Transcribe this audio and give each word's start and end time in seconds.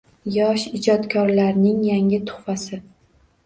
Yosh 0.35 0.65
ijodkorlarning 0.79 1.85
yangi 1.91 2.23
tuhfasi 2.33 2.85